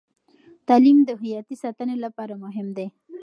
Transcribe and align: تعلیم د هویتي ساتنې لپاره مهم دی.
تعلیم 0.67 0.97
د 1.03 1.09
هویتي 1.19 1.55
ساتنې 1.63 1.95
لپاره 2.05 2.33
مهم 2.43 2.67
دی. 2.77 2.87